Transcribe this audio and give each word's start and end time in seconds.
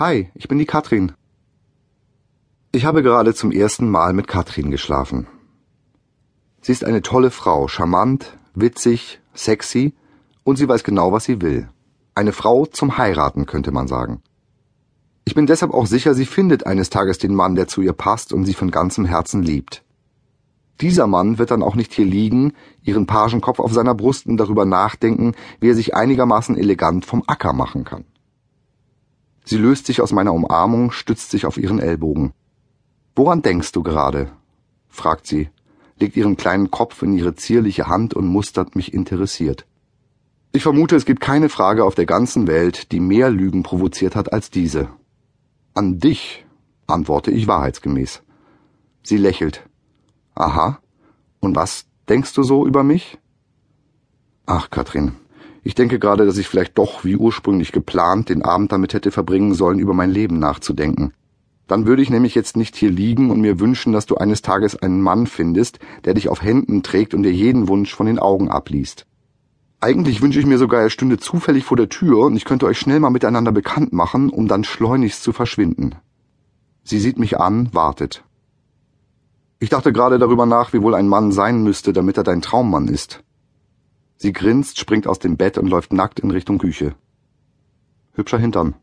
Hi, 0.00 0.30
ich 0.34 0.48
bin 0.48 0.58
die 0.58 0.64
Katrin. 0.64 1.12
Ich 2.72 2.86
habe 2.86 3.02
gerade 3.02 3.34
zum 3.34 3.52
ersten 3.52 3.90
Mal 3.90 4.14
mit 4.14 4.28
Katrin 4.28 4.70
geschlafen. 4.70 5.26
Sie 6.62 6.72
ist 6.72 6.84
eine 6.84 7.02
tolle 7.02 7.30
Frau, 7.30 7.68
charmant, 7.68 8.38
witzig, 8.54 9.20
sexy 9.34 9.92
und 10.42 10.56
sie 10.56 10.66
weiß 10.66 10.84
genau, 10.84 11.12
was 11.12 11.24
sie 11.24 11.42
will. 11.42 11.68
Eine 12.14 12.32
Frau 12.32 12.64
zum 12.64 12.96
Heiraten, 12.96 13.44
könnte 13.44 13.72
man 13.72 13.88
sagen. 13.88 14.22
Ich 15.26 15.34
bin 15.34 15.46
deshalb 15.46 15.74
auch 15.74 15.86
sicher, 15.86 16.14
sie 16.14 16.24
findet 16.24 16.64
eines 16.64 16.88
Tages 16.88 17.18
den 17.18 17.34
Mann, 17.34 17.54
der 17.54 17.68
zu 17.68 17.82
ihr 17.82 17.92
passt 17.92 18.32
und 18.32 18.46
sie 18.46 18.54
von 18.54 18.70
ganzem 18.70 19.04
Herzen 19.04 19.42
liebt. 19.42 19.84
Dieser 20.80 21.08
Mann 21.08 21.36
wird 21.36 21.50
dann 21.50 21.62
auch 21.62 21.74
nicht 21.74 21.92
hier 21.92 22.06
liegen, 22.06 22.54
ihren 22.82 23.04
Pagenkopf 23.04 23.60
auf 23.60 23.74
seiner 23.74 23.94
Brust 23.94 24.26
und 24.26 24.38
darüber 24.38 24.64
nachdenken, 24.64 25.34
wie 25.60 25.68
er 25.68 25.74
sich 25.74 25.94
einigermaßen 25.94 26.56
elegant 26.56 27.04
vom 27.04 27.22
Acker 27.26 27.52
machen 27.52 27.84
kann. 27.84 28.06
Sie 29.50 29.56
löst 29.58 29.86
sich 29.86 30.00
aus 30.00 30.12
meiner 30.12 30.32
Umarmung, 30.32 30.92
stützt 30.92 31.32
sich 31.32 31.44
auf 31.44 31.56
ihren 31.56 31.80
Ellbogen. 31.80 32.32
Woran 33.16 33.42
denkst 33.42 33.72
du 33.72 33.82
gerade? 33.82 34.30
fragt 34.88 35.26
sie, 35.26 35.48
legt 35.98 36.16
ihren 36.16 36.36
kleinen 36.36 36.70
Kopf 36.70 37.02
in 37.02 37.12
ihre 37.14 37.34
zierliche 37.34 37.88
Hand 37.88 38.14
und 38.14 38.28
mustert 38.28 38.76
mich 38.76 38.94
interessiert. 38.94 39.66
Ich 40.52 40.62
vermute, 40.62 40.94
es 40.94 41.04
gibt 41.04 41.20
keine 41.20 41.48
Frage 41.48 41.84
auf 41.84 41.96
der 41.96 42.06
ganzen 42.06 42.46
Welt, 42.46 42.92
die 42.92 43.00
mehr 43.00 43.28
Lügen 43.28 43.64
provoziert 43.64 44.14
hat 44.14 44.32
als 44.32 44.50
diese. 44.50 44.88
An 45.74 45.98
dich, 45.98 46.46
antworte 46.86 47.32
ich 47.32 47.48
wahrheitsgemäß. 47.48 48.22
Sie 49.02 49.16
lächelt. 49.16 49.68
Aha. 50.36 50.78
Und 51.40 51.56
was 51.56 51.86
denkst 52.08 52.34
du 52.34 52.44
so 52.44 52.68
über 52.68 52.84
mich? 52.84 53.18
Ach, 54.46 54.70
Katrin, 54.70 55.16
ich 55.62 55.74
denke 55.74 55.98
gerade, 55.98 56.24
dass 56.26 56.38
ich 56.38 56.48
vielleicht 56.48 56.78
doch, 56.78 57.04
wie 57.04 57.16
ursprünglich 57.16 57.72
geplant, 57.72 58.28
den 58.28 58.42
Abend 58.42 58.72
damit 58.72 58.94
hätte 58.94 59.10
verbringen 59.10 59.54
sollen, 59.54 59.78
über 59.78 59.94
mein 59.94 60.10
Leben 60.10 60.38
nachzudenken. 60.38 61.12
Dann 61.66 61.86
würde 61.86 62.02
ich 62.02 62.10
nämlich 62.10 62.34
jetzt 62.34 62.56
nicht 62.56 62.74
hier 62.74 62.90
liegen 62.90 63.30
und 63.30 63.40
mir 63.40 63.60
wünschen, 63.60 63.92
dass 63.92 64.06
du 64.06 64.16
eines 64.16 64.42
Tages 64.42 64.74
einen 64.74 65.02
Mann 65.02 65.26
findest, 65.26 65.78
der 66.04 66.14
dich 66.14 66.28
auf 66.28 66.42
Händen 66.42 66.82
trägt 66.82 67.14
und 67.14 67.22
dir 67.22 67.32
jeden 67.32 67.68
Wunsch 67.68 67.94
von 67.94 68.06
den 68.06 68.18
Augen 68.18 68.48
abliest. 68.48 69.06
Eigentlich 69.78 70.20
wünsche 70.20 70.40
ich 70.40 70.46
mir 70.46 70.58
sogar, 70.58 70.82
er 70.82 70.90
stünde 70.90 71.18
zufällig 71.18 71.64
vor 71.64 71.76
der 71.76 71.88
Tür 71.88 72.26
und 72.26 72.36
ich 72.36 72.44
könnte 72.44 72.66
euch 72.66 72.78
schnell 72.78 73.00
mal 73.00 73.10
miteinander 73.10 73.52
bekannt 73.52 73.92
machen, 73.92 74.30
um 74.30 74.48
dann 74.48 74.64
schleunigst 74.64 75.22
zu 75.22 75.32
verschwinden. 75.32 75.94
Sie 76.82 76.98
sieht 76.98 77.18
mich 77.18 77.38
an, 77.38 77.68
wartet. 77.72 78.24
Ich 79.58 79.68
dachte 79.68 79.92
gerade 79.92 80.18
darüber 80.18 80.46
nach, 80.46 80.72
wie 80.72 80.82
wohl 80.82 80.94
ein 80.94 81.06
Mann 81.06 81.32
sein 81.32 81.62
müsste, 81.62 81.92
damit 81.92 82.16
er 82.16 82.24
dein 82.24 82.42
Traummann 82.42 82.88
ist. 82.88 83.22
Sie 84.22 84.34
grinst, 84.34 84.78
springt 84.78 85.06
aus 85.06 85.18
dem 85.18 85.38
Bett 85.38 85.56
und 85.56 85.66
läuft 85.66 85.94
nackt 85.94 86.20
in 86.20 86.30
Richtung 86.30 86.58
Küche. 86.58 86.94
Hübscher 88.12 88.36
Hintern. 88.36 88.74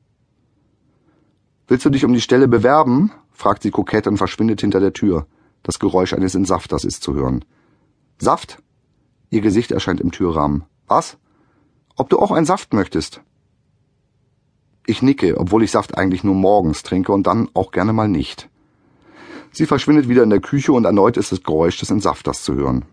Willst 1.68 1.86
du 1.86 1.92
dich 1.92 2.06
um 2.06 2.14
die 2.14 2.22
Stelle 2.22 2.48
bewerben? 2.48 3.12
fragt 3.34 3.62
sie 3.62 3.70
kokett 3.70 4.08
und 4.08 4.18
verschwindet 4.18 4.62
hinter 4.62 4.80
der 4.80 4.94
Tür. 4.94 5.28
Das 5.62 5.78
Geräusch 5.78 6.14
eines 6.14 6.34
Entsafters 6.34 6.84
ist 6.84 7.04
zu 7.04 7.14
hören. 7.14 7.46
Saft? 8.18 8.64
Ihr 9.30 9.42
Gesicht 9.42 9.72
erscheint 9.72 10.02
im 10.02 10.10
Türrahmen. 10.10 10.64
Was? 10.88 11.20
Ob 11.96 12.10
du 12.10 12.18
auch 12.18 12.32
einen 12.32 12.48
Saft 12.48 12.74
möchtest? 12.74 13.22
Ich 14.88 15.04
nicke, 15.04 15.38
obwohl 15.38 15.62
ich 15.62 15.70
Saft 15.70 16.00
eigentlich 16.00 16.24
nur 16.24 16.34
morgens 16.34 16.82
trinke 16.82 17.12
und 17.12 17.28
dann 17.28 17.48
auch 17.54 17.70
gerne 17.70 17.94
mal 17.94 18.08
nicht. 18.08 18.50
Sie 19.52 19.68
verschwindet 19.68 20.10
wieder 20.10 20.24
in 20.24 20.32
der 20.32 20.42
Küche 20.42 20.74
und 20.74 20.86
erneut 20.86 21.16
ist 21.16 21.32
das 21.32 21.44
Geräusch 21.44 21.78
des 21.78 21.92
Entsafters 21.92 22.42
zu 22.42 22.56
hören. 22.56 22.86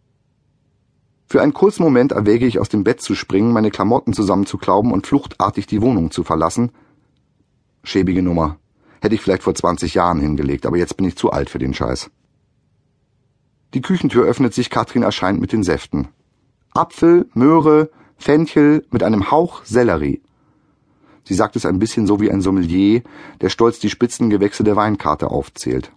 Für 1.35 1.43
einen 1.43 1.53
kurzen 1.53 1.83
Moment 1.83 2.13
erwäge 2.13 2.47
ich 2.47 2.61
aus 2.61 2.69
dem 2.69 2.85
Bett 2.85 3.03
zu 3.03 3.17
springen, 3.17 3.51
meine 3.51 3.73
Klamotten 3.73 4.13
zusammenzuklauben 4.13 4.93
und 4.93 5.09
fluchtartig 5.09 5.67
die 5.67 5.83
Wohnung 5.83 6.13
zu 6.13 6.23
verlassen. 6.23 6.71
Schäbige 7.83 8.23
Nummer. 8.23 8.59
Hätte 9.01 9.17
ich 9.17 9.21
vielleicht 9.21 9.43
vor 9.43 9.53
20 9.53 9.95
Jahren 9.95 10.21
hingelegt, 10.21 10.65
aber 10.65 10.77
jetzt 10.77 10.97
bin 10.97 11.09
ich 11.09 11.17
zu 11.17 11.33
alt 11.33 11.51
für 11.51 11.59
den 11.59 11.75
Scheiß. 11.75 12.09
Die 13.75 13.81
Küchentür 13.83 14.25
öffnet 14.27 14.55
sich, 14.55 14.71
Katrin 14.71 15.03
erscheint 15.03 15.41
mit 15.41 15.51
den 15.51 15.65
Säften. 15.65 16.07
Apfel, 16.73 17.27
Möhre, 17.35 17.91
Fenchel 18.17 18.87
mit 18.93 19.03
einem 19.03 19.33
Hauch 19.33 19.65
Sellerie. 19.65 20.23
Sie 21.25 21.35
sagt 21.35 21.57
es 21.57 21.67
ein 21.67 21.81
bisschen 21.81 22.07
so 22.07 22.21
wie 22.21 22.31
ein 22.31 22.43
Sommelier, 22.43 23.03
der 23.41 23.49
stolz 23.49 23.81
die 23.81 23.91
Spitzengewächse 23.91 24.63
der 24.63 24.77
Weinkarte 24.77 25.33
aufzählt. 25.33 25.91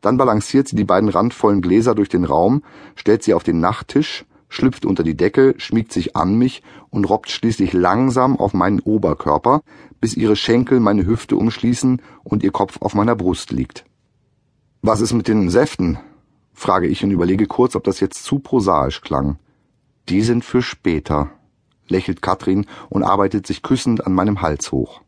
Dann 0.00 0.16
balanciert 0.16 0.68
sie 0.68 0.76
die 0.76 0.84
beiden 0.84 1.10
randvollen 1.10 1.60
Gläser 1.60 1.94
durch 1.94 2.08
den 2.08 2.24
Raum, 2.24 2.62
stellt 2.94 3.22
sie 3.22 3.34
auf 3.34 3.42
den 3.42 3.60
Nachttisch, 3.60 4.24
schlüpft 4.48 4.86
unter 4.86 5.02
die 5.02 5.16
Decke, 5.16 5.54
schmiegt 5.58 5.92
sich 5.92 6.16
an 6.16 6.36
mich 6.36 6.62
und 6.90 7.04
robbt 7.04 7.30
schließlich 7.30 7.72
langsam 7.72 8.36
auf 8.36 8.54
meinen 8.54 8.80
Oberkörper, 8.80 9.62
bis 10.00 10.16
ihre 10.16 10.36
Schenkel 10.36 10.80
meine 10.80 11.06
Hüfte 11.06 11.36
umschließen 11.36 12.00
und 12.24 12.42
ihr 12.42 12.52
Kopf 12.52 12.78
auf 12.80 12.94
meiner 12.94 13.16
Brust 13.16 13.50
liegt. 13.50 13.84
Was 14.82 15.00
ist 15.00 15.12
mit 15.12 15.28
den 15.28 15.50
Säften? 15.50 15.98
frage 16.54 16.88
ich 16.88 17.04
und 17.04 17.10
überlege 17.10 17.46
kurz, 17.46 17.76
ob 17.76 17.84
das 17.84 18.00
jetzt 18.00 18.24
zu 18.24 18.40
prosaisch 18.40 19.00
klang. 19.00 19.38
Die 20.08 20.22
sind 20.22 20.44
für 20.44 20.62
später, 20.62 21.30
lächelt 21.86 22.22
Katrin 22.22 22.66
und 22.88 23.02
arbeitet 23.02 23.46
sich 23.46 23.62
küssend 23.62 24.06
an 24.06 24.12
meinem 24.12 24.40
Hals 24.42 24.72
hoch. 24.72 25.02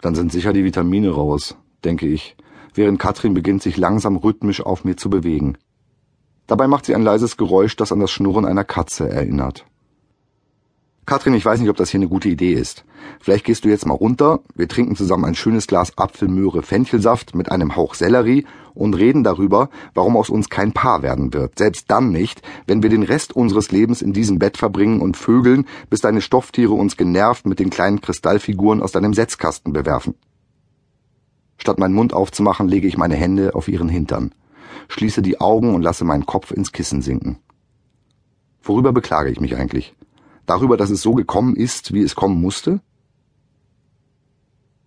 Dann 0.00 0.14
sind 0.14 0.30
sicher 0.30 0.52
die 0.52 0.64
Vitamine 0.64 1.10
raus, 1.10 1.56
denke 1.84 2.06
ich, 2.06 2.36
während 2.74 2.98
Katrin 2.98 3.34
beginnt, 3.34 3.62
sich 3.62 3.76
langsam 3.76 4.16
rhythmisch 4.16 4.60
auf 4.60 4.84
mir 4.84 4.96
zu 4.96 5.10
bewegen. 5.10 5.56
Dabei 6.52 6.68
macht 6.68 6.84
sie 6.84 6.94
ein 6.94 7.00
leises 7.00 7.38
Geräusch, 7.38 7.76
das 7.76 7.92
an 7.92 8.00
das 8.00 8.10
Schnurren 8.10 8.44
einer 8.44 8.62
Katze 8.62 9.08
erinnert. 9.08 9.64
Katrin, 11.06 11.32
ich 11.32 11.46
weiß 11.46 11.58
nicht, 11.58 11.70
ob 11.70 11.78
das 11.78 11.88
hier 11.88 11.96
eine 11.96 12.10
gute 12.10 12.28
Idee 12.28 12.52
ist. 12.52 12.84
Vielleicht 13.20 13.46
gehst 13.46 13.64
du 13.64 13.70
jetzt 13.70 13.86
mal 13.86 13.94
runter, 13.94 14.40
wir 14.54 14.68
trinken 14.68 14.94
zusammen 14.94 15.24
ein 15.24 15.34
schönes 15.34 15.66
Glas 15.66 15.96
Apfelmöhre 15.96 16.62
Fenchelsaft 16.62 17.34
mit 17.34 17.50
einem 17.50 17.74
Hauch 17.74 17.94
Sellerie 17.94 18.44
und 18.74 18.92
reden 18.92 19.24
darüber, 19.24 19.70
warum 19.94 20.14
aus 20.14 20.28
uns 20.28 20.50
kein 20.50 20.72
Paar 20.72 21.02
werden 21.02 21.32
wird. 21.32 21.58
Selbst 21.58 21.90
dann 21.90 22.12
nicht, 22.12 22.42
wenn 22.66 22.82
wir 22.82 22.90
den 22.90 23.02
Rest 23.02 23.34
unseres 23.34 23.72
Lebens 23.72 24.02
in 24.02 24.12
diesem 24.12 24.38
Bett 24.38 24.58
verbringen 24.58 25.00
und 25.00 25.16
vögeln, 25.16 25.64
bis 25.88 26.02
deine 26.02 26.20
Stofftiere 26.20 26.74
uns 26.74 26.98
genervt 26.98 27.46
mit 27.46 27.60
den 27.60 27.70
kleinen 27.70 28.02
Kristallfiguren 28.02 28.82
aus 28.82 28.92
deinem 28.92 29.14
Setzkasten 29.14 29.72
bewerfen. 29.72 30.16
Statt 31.56 31.78
meinen 31.78 31.94
Mund 31.94 32.12
aufzumachen, 32.12 32.68
lege 32.68 32.88
ich 32.88 32.98
meine 32.98 33.16
Hände 33.16 33.54
auf 33.54 33.68
ihren 33.68 33.88
Hintern, 33.88 34.34
schließe 34.88 35.22
die 35.22 35.40
Augen 35.40 35.74
und 35.74 35.82
lasse 35.82 36.04
meinen 36.04 36.26
Kopf 36.26 36.50
ins 36.50 36.72
Kissen 36.72 37.02
sinken. 37.02 37.38
Worüber 38.62 38.92
beklage 38.92 39.30
ich 39.30 39.40
mich 39.40 39.56
eigentlich? 39.56 39.94
Darüber, 40.46 40.76
dass 40.76 40.90
es 40.90 41.02
so 41.02 41.14
gekommen 41.14 41.56
ist, 41.56 41.92
wie 41.92 42.02
es 42.02 42.14
kommen 42.14 42.40
musste? 42.40 42.80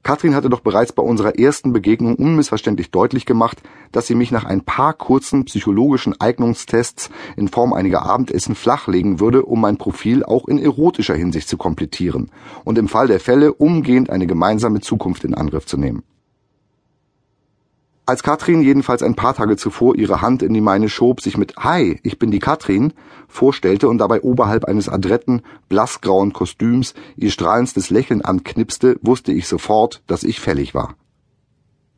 Katrin 0.06 0.36
hatte 0.36 0.52
doch 0.52 0.60
bereits 0.60 0.94
bei 0.94 1.02
unserer 1.02 1.40
ersten 1.40 1.74
Begegnung 1.74 2.14
unmissverständlich 2.14 2.92
deutlich 2.92 3.26
gemacht, 3.26 3.64
dass 3.92 4.06
sie 4.06 4.14
mich 4.14 4.30
nach 4.30 4.46
ein 4.46 4.62
paar 4.62 4.94
kurzen 4.94 5.46
psychologischen 5.46 6.14
Eignungstests 6.22 7.10
in 7.36 7.48
Form 7.48 7.74
einiger 7.74 8.04
Abendessen 8.04 8.54
flachlegen 8.54 9.20
würde, 9.20 9.44
um 9.44 9.60
mein 9.60 9.78
Profil 9.78 10.24
auch 10.24 10.48
in 10.48 10.60
erotischer 10.60 11.16
Hinsicht 11.16 11.50
zu 11.50 11.58
komplettieren 11.58 12.30
und 12.66 12.78
im 12.78 12.88
Fall 12.88 13.08
der 13.08 13.20
Fälle 13.20 13.54
umgehend 13.54 14.12
eine 14.12 14.28
gemeinsame 14.28 14.80
Zukunft 14.80 15.24
in 15.24 15.34
Angriff 15.34 15.66
zu 15.66 15.76
nehmen. 15.76 16.04
Als 18.08 18.22
Katrin 18.22 18.62
jedenfalls 18.62 19.02
ein 19.02 19.16
paar 19.16 19.34
Tage 19.34 19.58
zuvor 19.58 19.96
ihre 19.96 20.22
Hand 20.22 20.44
in 20.44 20.54
die 20.54 20.62
meine 20.62 20.90
schob, 20.90 21.22
sich 21.22 21.38
mit 21.38 21.56
Hi, 21.58 22.00
ich 22.04 22.20
bin 22.20 22.30
die 22.30 22.38
Katrin 22.38 22.94
vorstellte 23.28 23.90
und 23.90 23.98
dabei 23.98 24.22
oberhalb 24.22 24.66
eines 24.66 24.90
adretten, 24.90 25.42
blassgrauen 25.70 26.32
Kostüms 26.32 26.94
ihr 27.16 27.32
strahlendstes 27.32 27.90
Lächeln 27.90 28.22
anknipste, 28.22 29.00
wusste 29.02 29.32
ich 29.32 29.48
sofort, 29.48 30.04
dass 30.06 30.24
ich 30.24 30.40
fällig 30.40 30.76
war. 30.76 30.96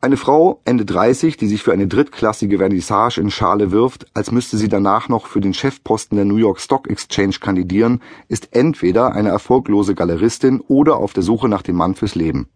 Eine 0.00 0.16
Frau, 0.16 0.62
Ende 0.64 0.86
30, 0.86 1.36
die 1.36 1.48
sich 1.48 1.62
für 1.62 1.72
eine 1.72 1.88
drittklassige 1.88 2.56
Vernissage 2.56 3.20
in 3.20 3.30
Schale 3.30 3.70
wirft, 3.70 4.06
als 4.14 4.32
müsste 4.32 4.56
sie 4.56 4.68
danach 4.68 5.10
noch 5.10 5.26
für 5.26 5.42
den 5.42 5.52
Chefposten 5.52 6.16
der 6.16 6.24
New 6.24 6.36
York 6.36 6.60
Stock 6.60 6.88
Exchange 6.88 7.36
kandidieren, 7.38 8.00
ist 8.28 8.54
entweder 8.56 9.12
eine 9.12 9.28
erfolglose 9.28 9.94
Galeristin 9.94 10.60
oder 10.68 10.96
auf 10.96 11.12
der 11.12 11.22
Suche 11.22 11.50
nach 11.50 11.62
dem 11.62 11.76
Mann 11.76 11.96
fürs 11.96 12.14
Leben. 12.14 12.48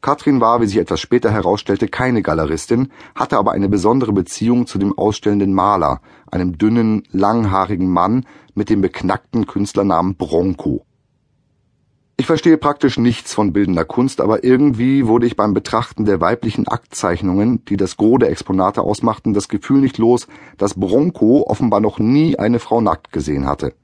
Katrin 0.00 0.40
war, 0.40 0.60
wie 0.60 0.66
sich 0.66 0.76
etwas 0.76 1.00
später 1.00 1.30
herausstellte, 1.30 1.88
keine 1.88 2.22
Galeristin, 2.22 2.92
hatte 3.14 3.38
aber 3.38 3.52
eine 3.52 3.68
besondere 3.68 4.12
Beziehung 4.12 4.66
zu 4.66 4.78
dem 4.78 4.96
ausstellenden 4.96 5.52
Maler, 5.52 6.00
einem 6.30 6.58
dünnen, 6.58 7.02
langhaarigen 7.10 7.90
Mann 7.90 8.26
mit 8.54 8.70
dem 8.70 8.80
beknackten 8.80 9.46
Künstlernamen 9.46 10.16
Bronco. 10.16 10.84
Ich 12.18 12.26
verstehe 12.26 12.56
praktisch 12.56 12.98
nichts 12.98 13.34
von 13.34 13.52
bildender 13.52 13.84
Kunst, 13.84 14.22
aber 14.22 14.42
irgendwie 14.42 15.06
wurde 15.06 15.26
ich 15.26 15.36
beim 15.36 15.52
Betrachten 15.52 16.06
der 16.06 16.20
weiblichen 16.20 16.66
Aktzeichnungen, 16.66 17.64
die 17.66 17.76
das 17.76 17.98
Gros 17.98 18.20
der 18.20 18.30
Exponate 18.30 18.80
ausmachten, 18.80 19.34
das 19.34 19.48
Gefühl 19.48 19.80
nicht 19.80 19.98
los, 19.98 20.26
dass 20.56 20.80
Bronco 20.80 21.44
offenbar 21.46 21.80
noch 21.80 21.98
nie 21.98 22.38
eine 22.38 22.58
Frau 22.58 22.80
nackt 22.80 23.12
gesehen 23.12 23.46
hatte. 23.46 23.74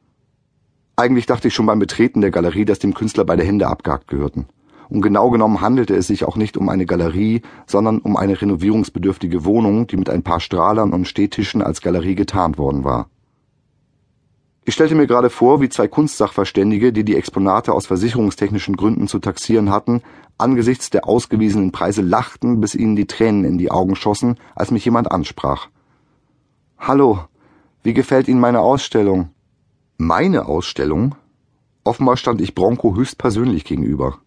Eigentlich 0.97 1.27
dachte 1.27 1.49
ich 1.49 1.55
schon 1.55 1.67
beim 1.67 1.79
Betreten 1.79 2.23
der 2.23 2.31
Galerie, 2.31 2.65
dass 2.65 2.79
dem 2.79 2.95
Künstler 2.95 3.25
beide 3.25 3.45
Hände 3.45 3.67
abgehackt 3.67 4.09
gehörten 4.09 4.47
und 4.89 5.03
genau 5.03 5.31
genommen 5.31 5.61
handelte 5.61 5.95
es 5.95 6.07
sich 6.07 6.25
auch 6.25 6.37
nicht 6.37 6.57
um 6.57 6.69
eine 6.69 6.87
Galerie, 6.87 7.43
sondern 7.67 7.99
um 7.99 8.17
eine 8.17 8.41
renovierungsbedürftige 8.41 9.45
Wohnung, 9.45 9.87
die 9.87 9.97
mit 9.97 10.11
ein 10.11 10.23
paar 10.23 10.41
Strahlern 10.41 10.93
und 10.93 11.09
Stehtischen 11.09 11.63
als 11.63 11.81
Galerie 11.81 12.15
getarnt 12.15 12.59
worden 12.59 12.85
war. 12.85 13.09
Ich 14.65 14.75
stellte 14.75 14.95
mir 14.95 15.09
gerade 15.09 15.29
vor, 15.29 15.61
wie 15.61 15.69
zwei 15.69 15.89
Kunstsachverständige, 15.89 16.93
die 16.93 17.05
die 17.05 17.17
Exponate 17.17 17.73
aus 17.73 17.87
versicherungstechnischen 17.87 18.77
Gründen 18.77 19.09
zu 19.09 19.19
taxieren 19.19 19.71
hatten, 19.71 20.03
angesichts 20.39 20.91
der 20.91 21.09
ausgewiesenen 21.09 21.73
Preise 21.73 22.03
lachten, 22.03 22.61
bis 22.61 22.77
ihnen 22.77 22.95
die 22.95 23.07
Tränen 23.07 23.45
in 23.45 23.59
die 23.59 23.73
Augen 23.73 23.97
schossen, 23.97 24.37
als 24.55 24.71
mich 24.71 24.85
jemand 24.85 25.11
ansprach. 25.11 25.69
Hallo, 26.79 27.25
wie 27.83 27.95
gefällt 27.95 28.29
Ihnen 28.29 28.39
meine 28.39 28.61
Ausstellung? 28.61 29.31
Meine 29.97 30.47
Ausstellung? 30.47 31.17
Offenbar 31.83 32.17
stand 32.17 32.41
ich 32.41 32.55
Bronco 32.55 32.95
höchstpersönlich 32.95 33.65
gegenüber. 33.65 34.19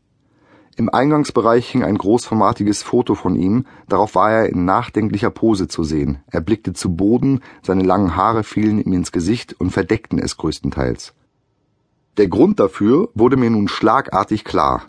Im 0.78 0.90
Eingangsbereich 0.90 1.70
hing 1.70 1.84
ein 1.84 1.98
großformatiges 1.98 2.84
Foto 2.84 3.16
von 3.16 3.38
ihm, 3.38 3.66
darauf 3.88 4.16
war 4.16 4.32
er 4.32 4.50
in 4.50 4.66
nachdenklicher 4.66 5.30
Pose 5.30 5.70
zu 5.70 5.86
sehen. 5.86 6.18
Er 6.30 6.42
blickte 6.42 6.74
zu 6.74 6.94
Boden, 6.96 7.40
seine 7.62 7.84
langen 7.84 8.18
Haare 8.18 8.44
fielen 8.44 8.82
ihm 8.82 8.92
ins 8.92 9.14
Gesicht 9.14 9.56
und 9.58 9.72
verdeckten 9.72 10.20
es 10.20 10.36
größtenteils. 10.36 11.14
Der 12.18 12.28
Grund 12.28 12.60
dafür 12.60 13.10
wurde 13.14 13.38
mir 13.38 13.50
nun 13.50 13.70
schlagartig 13.70 14.44
klar. 14.44 14.84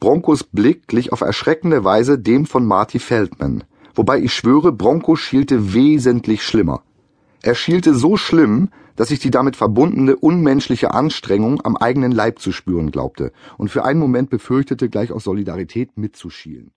Broncos 0.00 0.44
Blick 0.44 0.88
glich 0.88 1.12
auf 1.12 1.20
erschreckende 1.20 1.84
Weise 1.84 2.18
dem 2.18 2.46
von 2.46 2.64
Marty 2.64 2.98
Feldman, 2.98 3.64
wobei 3.94 4.18
ich 4.18 4.34
schwöre, 4.34 4.72
Bronco 4.72 5.14
schielte 5.16 5.74
wesentlich 5.74 6.42
schlimmer. 6.42 6.82
Er 7.42 7.54
schielte 7.54 7.94
so 7.94 8.16
schlimm, 8.16 8.70
dass 8.96 9.10
ich 9.10 9.18
die 9.18 9.30
damit 9.30 9.56
verbundene 9.56 10.16
unmenschliche 10.16 10.92
Anstrengung 10.92 11.64
am 11.64 11.76
eigenen 11.76 12.12
Leib 12.12 12.38
zu 12.38 12.52
spüren 12.52 12.90
glaubte 12.90 13.32
und 13.58 13.70
für 13.70 13.84
einen 13.84 14.00
Moment 14.00 14.30
befürchtete, 14.30 14.88
gleich 14.88 15.12
aus 15.12 15.24
Solidarität 15.24 15.96
mitzuschielen. 15.96 16.72